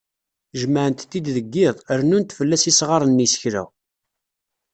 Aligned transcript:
Jemεent-t-id 0.59 1.25
deg 1.35 1.47
yiḍ, 1.55 1.75
rennunt 1.99 2.35
fell-as 2.37 2.63
isγaren 2.71 3.17
n 3.23 3.23
yisekla. 3.23 3.63